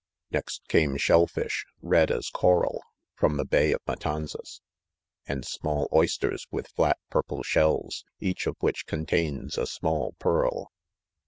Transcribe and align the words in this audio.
Next 0.31 0.67
came 0.67 0.97
shell 0.97 1.27
fish, 1.27 1.63
red 1.79 2.09
as 2.09 2.31
coral, 2.31 2.81
from 3.13 3.37
the 3.37 3.45
bay 3.45 3.71
of 3.71 3.81
Matanzas? 3.85 4.59
and 5.27 5.45
small 5.45 5.87
oysters, 5.93 6.47
with 6.49 6.69
flat 6.69 6.97
purple 7.11 7.43
shells, 7.43 8.03
each 8.19 8.47
of 8.47 8.55
which 8.61 8.87
contains 8.87 9.59
a 9.59 9.67
small 9.67 10.15
pearl. 10.17 10.71